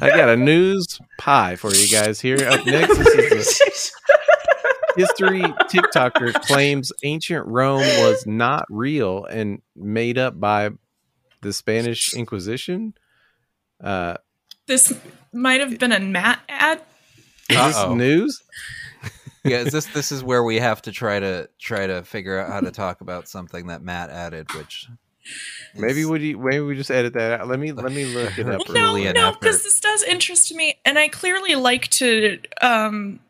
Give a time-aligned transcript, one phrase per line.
[0.00, 2.38] I got a news pie for you guys here.
[2.48, 3.92] Up next, this is
[4.96, 10.70] a history TikToker claims ancient Rome was not real and made up by
[11.42, 12.94] the Spanish Inquisition.
[13.82, 14.16] Uh,
[14.66, 14.92] This
[15.32, 16.82] might have been a Matt ad.
[17.50, 18.42] is this news?
[19.44, 22.50] yeah, is this this is where we have to try to try to figure out
[22.50, 24.86] how to talk about something that Matt added, which
[25.74, 26.38] Maybe is- would you?
[26.38, 27.48] Maybe we just edit that out.
[27.48, 28.68] Let me let me look it up.
[28.68, 33.20] No, Really no, because this does interest me, and I clearly like to um,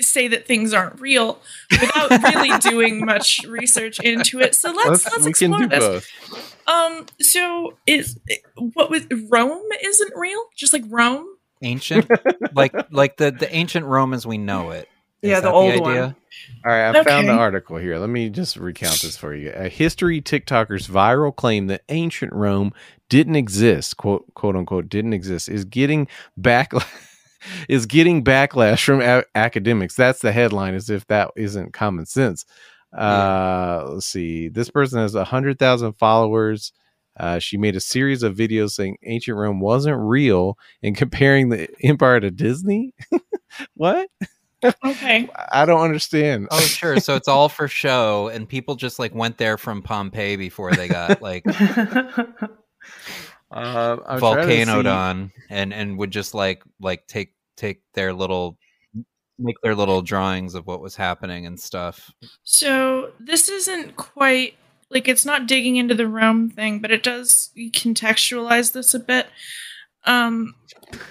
[0.00, 4.54] say that things aren't real without really doing much research into it.
[4.54, 5.78] So let's let's, we can explore do this.
[6.30, 6.56] both.
[6.68, 8.18] Um, so is
[8.74, 10.42] what was Rome isn't real?
[10.56, 11.26] Just like Rome?
[11.60, 12.08] ancient,
[12.54, 14.88] like like the the ancient Rome as we know it.
[15.22, 16.14] Is Yeah, the old one.
[16.64, 17.98] All right, I found the article here.
[17.98, 19.52] Let me just recount this for you.
[19.54, 22.72] A history TikToker's viral claim that ancient Rome
[23.08, 26.72] didn't exist, quote quote unquote, didn't exist, is getting back
[27.68, 29.96] is getting backlash from a- academics.
[29.96, 32.44] That's the headline, as if that isn't common sense.
[32.96, 34.48] Uh, let's see.
[34.48, 36.72] This person has a hundred thousand followers.
[37.18, 41.68] Uh, she made a series of videos saying ancient Rome wasn't real and comparing the
[41.82, 42.94] empire to Disney.
[43.74, 44.08] what?
[44.64, 45.28] Okay.
[45.52, 46.48] I don't understand.
[46.50, 46.98] Oh, sure.
[47.00, 50.88] So it's all for show, and people just like went there from Pompeii before they
[50.88, 51.44] got like
[53.50, 58.12] Uh, I'm trying to volcanoed on, and and would just like like take take their
[58.12, 58.58] little
[59.38, 62.12] make their little drawings of what was happening and stuff.
[62.42, 64.54] So this isn't quite
[64.90, 69.28] like it's not digging into the Rome thing, but it does contextualize this a bit.
[70.04, 70.54] Um,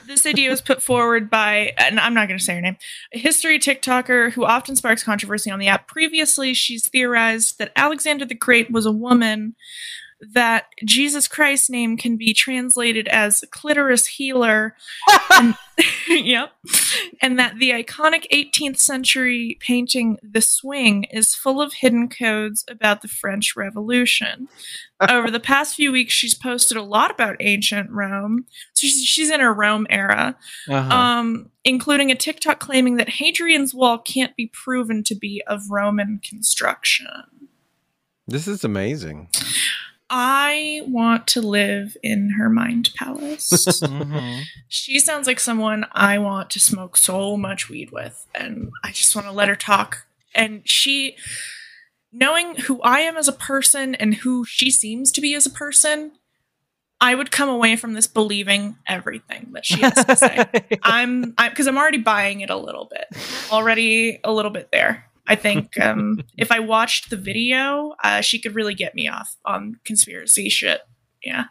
[0.08, 2.78] this idea was put forward by, and I'm not going to say her name,
[3.14, 5.88] a history TikToker who often sparks controversy on the app.
[5.88, 9.56] Previously, she's theorized that Alexander the Great was a woman,
[10.20, 14.76] that Jesus Christ's name can be translated as clitoris healer,
[15.32, 15.56] and,
[16.10, 16.54] yep,
[17.22, 23.02] and that the iconic 18th century painting The Swing is full of hidden codes about
[23.02, 24.48] the French Revolution.
[25.08, 28.46] Over the past few weeks, she's posted a lot about ancient Rome.
[28.74, 30.36] So she's, she's in her Rome era,
[30.68, 30.96] Uh-huh.
[30.96, 36.20] um, including a TikTok claiming that Hadrian's Wall can't be proven to be of Roman
[36.24, 37.06] construction.
[38.30, 39.30] This is amazing.
[40.10, 43.50] I want to live in her mind palace.
[43.82, 44.44] Mhm.
[44.68, 49.16] she sounds like someone I want to smoke so much weed with, and I just
[49.16, 50.06] want to let her talk.
[50.34, 51.16] And she,
[52.12, 55.50] knowing who I am as a person and who she seems to be as a
[55.50, 56.12] person,
[57.02, 60.46] I would come away from this believing everything that she has to say.
[60.84, 63.06] I'm, I'm, because I'm already buying it a little bit,
[63.52, 65.06] already a little bit there.
[65.28, 69.36] I think um, if I watched the video, uh, she could really get me off
[69.46, 70.82] on conspiracy shit.
[71.24, 71.46] Yeah.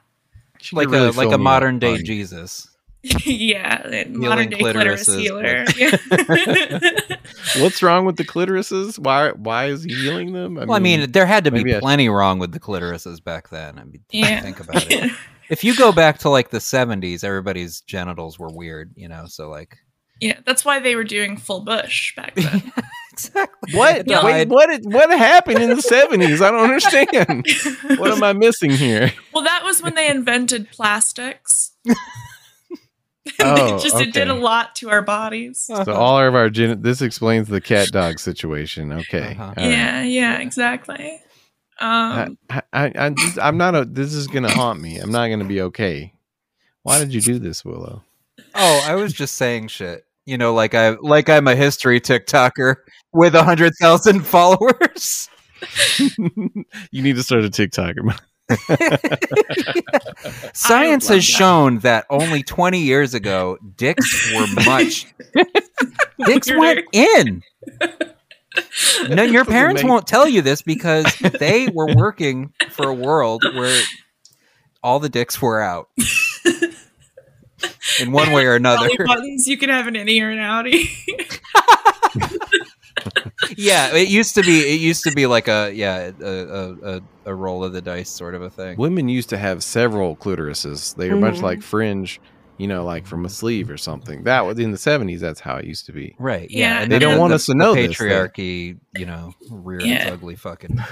[0.60, 2.68] She like really a like a modern day on- Jesus.
[3.24, 5.64] yeah, modern day clitoris healer.
[5.76, 5.96] Yeah.
[7.58, 8.98] What's wrong with the clitorises?
[8.98, 10.54] Why why is he healing them?
[10.54, 13.50] well, I mean, there had to be maybe I- plenty wrong with the clitorises back
[13.50, 13.78] then.
[13.78, 14.40] I mean, Yeah.
[14.40, 15.12] think about it.
[15.48, 19.26] If you go back to like the '70s, everybody's genitals were weird, you know.
[19.26, 19.76] So like,
[20.20, 22.72] yeah, that's why they were doing full bush back then.
[23.12, 23.72] exactly.
[23.74, 24.24] what Yeah.
[24.24, 26.40] Wait, what did- what happened in the seventies?
[26.42, 27.46] I don't understand.
[27.98, 29.12] What am I missing here?
[29.32, 31.72] well, that was when they invented plastics.
[33.40, 35.58] Oh, it just it did a lot to our bodies.
[35.64, 38.92] So all of our gen- this explains the cat dog situation.
[38.92, 39.42] Okay, Uh-huh.
[39.42, 39.68] all right.
[39.68, 41.20] Yeah, yeah, exactly.
[41.80, 43.84] Um, I, I, I just, I'm not a.
[43.84, 44.98] This is gonna haunt me.
[44.98, 46.14] I'm not gonna be okay.
[46.84, 48.04] Why did you do this, Willow?
[48.54, 50.05] Oh, I was just saying shit.
[50.26, 52.76] You know, like I like I'm a history TikToker
[53.12, 55.30] with a hundred thousand followers.
[56.90, 57.94] you need to start a TikTok.
[60.52, 61.22] Science has that.
[61.22, 65.06] shown that only 20 years ago, dicks were much.
[66.26, 66.58] dicks Weirder.
[66.58, 67.42] went in.
[69.08, 71.06] No, your parents won't tell you this because
[71.38, 73.82] they were working for a world where
[74.82, 75.88] all the dicks were out
[78.00, 78.88] in one way or another.
[79.06, 80.88] buttons, you could have an innie or an outie.
[83.56, 84.60] Yeah, it used to be.
[84.60, 88.08] It used to be like a yeah a a, a, a roll of the dice
[88.10, 88.76] sort of a thing.
[88.78, 90.96] Women used to have several clitorises.
[90.96, 91.42] They are much Mhm.
[91.42, 92.20] like fringe.
[92.58, 94.24] you know, like from a sleeve or something.
[94.24, 95.20] That was in the seventies.
[95.20, 96.16] That's how it used to be.
[96.18, 96.50] Right.
[96.50, 96.82] Yeah, Yeah.
[96.82, 99.34] and They then don't the- want the- us to the know this, patriarchy, you know,
[99.50, 100.78] reared its ugly fucking.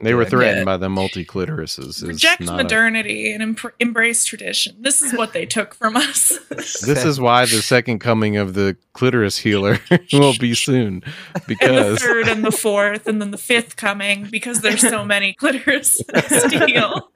[0.00, 0.64] They were threatened Yeah.
[0.64, 2.06] by the multi clitorises.
[2.06, 4.76] Reject modernity and em- embrace tradition.
[4.78, 6.38] This is what they took from us.
[6.50, 9.78] This is why the second coming of the clitoris healer
[10.12, 11.02] will be soon, and
[11.34, 15.32] the because third and the fourth, and then the fifth coming because there's so many
[15.32, 17.08] clitoris to heal.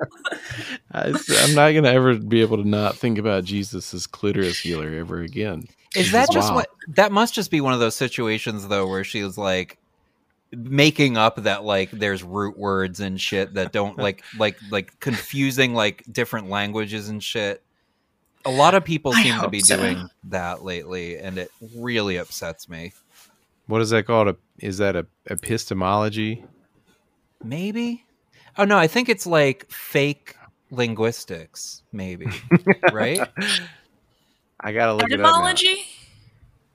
[0.92, 4.94] I, am not gonna ever be able to not think about Jesus as clitoris healer
[4.94, 5.64] ever again.
[5.94, 6.56] Is that just Wow.
[6.56, 6.68] what?
[6.88, 9.78] That must just be one of those situations though, where she was like
[10.52, 15.74] making up that like there's root words and shit that don't like like like confusing
[15.74, 17.62] like different languages and shit.
[18.44, 19.76] A lot of people I seem to be so.
[19.76, 22.92] doing that lately, and it really upsets me.
[23.66, 24.28] What is that called?
[24.28, 26.44] A, is that a epistemology?
[27.44, 28.04] Maybe.
[28.56, 30.34] Oh no, I think it's like fake
[30.70, 31.82] linguistics.
[31.92, 32.26] Maybe
[32.92, 33.20] right?
[34.60, 35.20] I gotta look it up.
[35.20, 35.28] now.
[35.28, 35.84] Etymology?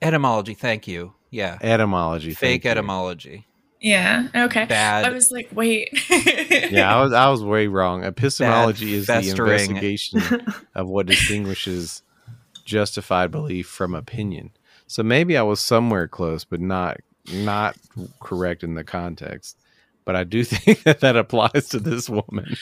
[0.02, 0.54] Etymology.
[0.54, 1.14] Thank you.
[1.32, 2.34] Yeah, Etymology.
[2.34, 3.44] fake thank you.
[3.84, 4.30] Etymology.
[4.34, 4.46] Yeah.
[4.46, 4.66] Okay.
[4.66, 5.06] Bad.
[5.06, 5.90] I was like, wait.
[6.72, 8.04] Yeah, I was I was way wrong.
[8.04, 10.22] Epistemology is the investigation
[10.76, 12.02] of what distinguishes
[12.66, 14.52] justified belief from opinion.
[14.88, 16.98] So maybe I was somewhere close, but not
[17.32, 17.76] not
[18.20, 19.58] correct in the context.
[20.06, 22.56] But I do think that that applies to this woman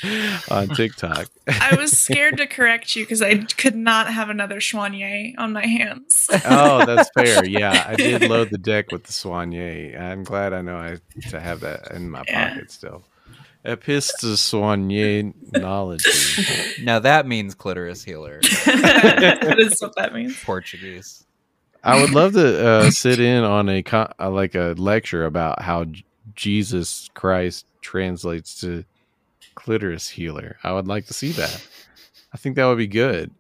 [0.50, 1.28] on TikTok.
[1.48, 5.66] I was scared to correct you because I could not have another Chouanier on my
[5.66, 6.28] hands.
[6.46, 7.44] Oh, that's fair.
[7.46, 10.00] Yeah, I did load the deck with the Soigné.
[10.00, 10.98] I'm glad I know I
[11.30, 12.50] to have that in my Yeah.
[12.54, 13.04] pocket still.
[13.66, 16.78] Epistosoigné knowledge.
[16.84, 20.42] Now that means clitoris healer, that is what that means.
[20.44, 21.24] Portuguese.
[21.84, 25.62] I would love to uh, sit in on a co- uh, like a lecture about
[25.62, 26.04] how J-
[26.36, 28.84] Jesus Christ translates to
[29.56, 30.58] clitoris healer.
[30.64, 31.68] I would like to see that.
[32.34, 33.32] I think that would be good.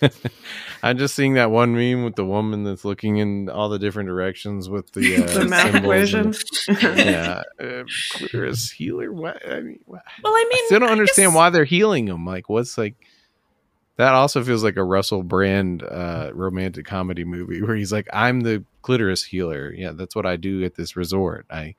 [0.82, 4.08] I'm just seeing that one meme with the woman that's looking in all the different
[4.08, 9.12] directions with the uh, the math symbols and- yeah, uh, clitoris healer.
[9.12, 9.46] What?
[9.46, 10.02] I mean, what?
[10.24, 12.24] Well, I I mean, still don't I understand guess- why they're healing them.
[12.24, 12.94] Like, what's like?
[13.96, 18.40] That also feels like a Russell Brand uh, romantic comedy movie where he's like, "I'm
[18.42, 19.72] the clitoris healer.
[19.74, 21.46] Yeah, that's what I do at this resort.
[21.50, 21.74] I,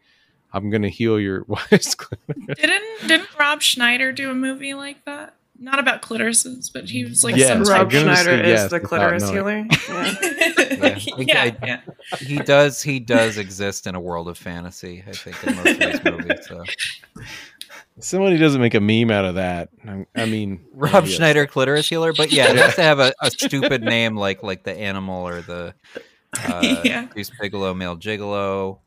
[0.54, 5.36] I'm gonna heal your wife's clitoris." Didn't didn't Rob Schneider do a movie like that?
[5.62, 8.70] Not about clitorises, but he was like Yes, some Rob gonna Schneider say is yes
[8.72, 9.66] the clitoris healer.
[9.90, 10.98] Yeah.
[10.98, 10.98] Yeah.
[11.18, 11.82] yeah, I- yeah.
[12.20, 12.82] He does.
[12.82, 15.04] He does exist in a world of fantasy.
[15.06, 16.48] I think in most of these movies.
[16.48, 16.64] So
[18.00, 19.70] Somebody doesn't make a meme out of that.
[19.86, 21.16] I, I mean, Rob yes.
[21.16, 22.14] Schneider, clitoris healer.
[22.14, 25.42] But yeah, it has to have a, a stupid name like like the animal or
[25.42, 25.74] the
[26.48, 27.06] uh, Yeah.
[27.14, 28.80] Goose Bigalow, male gigolo.